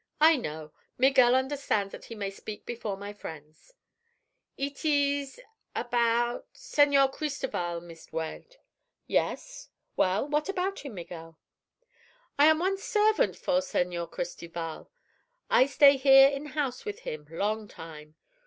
"I 0.19 0.35
know. 0.35 0.71
Miguel 0.97 1.35
understands 1.35 1.91
that 1.91 2.05
he 2.05 2.15
may 2.15 2.31
speak 2.31 2.65
before 2.65 2.97
my 2.97 3.13
friends." 3.13 3.75
"It 4.57 4.83
ees—about—Señor 4.83 7.11
Cristoval, 7.13 7.81
Meest 7.81 8.11
Weld." 8.11 8.57
"Yes? 9.05 9.69
Well, 9.95 10.27
what 10.27 10.49
about 10.49 10.79
him, 10.79 10.95
Miguel?" 10.95 11.37
"I 12.39 12.47
am 12.47 12.57
once 12.57 12.83
servant 12.83 13.35
for 13.35 13.59
Señor 13.59 14.09
Cristoval. 14.09 14.89
I 15.51 15.67
stay 15.67 15.97
here 15.97 16.29
in 16.29 16.47
house 16.47 16.83
with 16.83 17.01
him, 17.01 17.27
long 17.29 17.67
time. 17.67 18.15